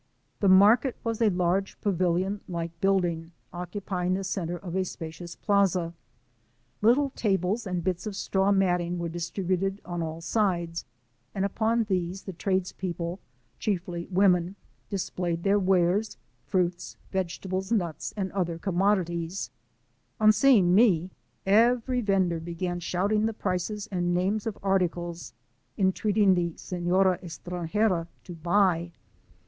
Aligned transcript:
The 0.39 0.49
market 0.49 0.95
was 1.03 1.21
a 1.21 1.29
large, 1.29 1.79
pavilion 1.79 2.41
like 2.47 2.71
building, 2.81 3.33
occupying 3.53 4.15
the 4.15 4.23
cen 4.23 4.47
ter 4.47 4.55
of 4.57 4.75
a 4.75 4.83
spacious 4.83 5.35
plaza. 5.35 5.93
Little 6.81 7.11
tables 7.11 7.67
and 7.67 7.83
bits 7.83 8.07
of 8.07 8.15
straw 8.15 8.51
matting 8.51 8.97
were 8.97 9.09
distributed 9.09 9.79
on 9.85 10.01
all 10.01 10.19
sides; 10.19 10.85
and 11.35 11.45
upon 11.45 11.83
these 11.83 12.23
the 12.23 12.33
trades 12.33 12.71
people, 12.71 13.19
chiefly 13.59 14.07
women, 14.09 14.55
displayed 14.89 15.43
their 15.43 15.59
wares, 15.59 16.17
fruits, 16.47 16.97
vegetables 17.11 17.71
nuts, 17.71 18.11
and 18.17 18.31
other 18.31 18.57
com 18.57 18.77
moditie;;. 18.77 19.51
On 20.19 20.29
!,teiiig 20.31 20.57
ine, 20.79 21.11
cvt;ry 21.45 22.01
vender 22.01 22.39
began 22.39 22.79
shouting 22.79 23.27
the 23.27 23.33
prices 23.35 23.85
and 23.91 24.15
names 24.15 24.47
I 24.47 24.49
of 24.49 24.57
articles, 24.63 25.33
entreating 25.77 26.33
the 26.33 26.53
senora 26.57 27.19
tstrangcra 27.19 28.07
to 28.23 28.33
buy. 28.33 28.93